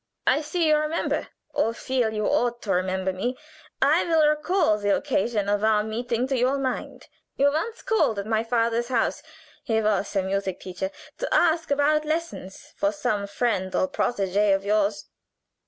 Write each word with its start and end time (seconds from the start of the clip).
I 0.25 0.41
see 0.41 0.67
you 0.67 0.77
remember, 0.77 1.27
or 1.53 1.75
feel 1.75 2.09
you 2.11 2.25
ought 2.25 2.63
to 2.63 2.71
remember 2.71 3.13
me. 3.13 3.37
I 3.83 4.03
will 4.03 4.27
recall 4.27 4.79
the 4.79 4.95
occasion 4.95 5.47
of 5.47 5.63
our 5.63 5.83
meeting 5.83 6.25
to 6.29 6.35
your 6.35 6.57
mind. 6.57 7.07
You 7.35 7.51
once 7.51 7.83
called 7.83 8.17
at 8.17 8.25
my 8.25 8.43
father's 8.43 8.87
house 8.87 9.21
he 9.63 9.79
was 9.79 10.15
a 10.15 10.23
music 10.23 10.59
teacher 10.59 10.89
to 11.19 11.31
ask 11.31 11.69
about 11.69 12.03
lessons 12.03 12.73
for 12.77 12.91
some 12.91 13.27
friend 13.27 13.75
or 13.75 13.87
protégée 13.87 14.55
of 14.55 14.65
yours. 14.65 15.05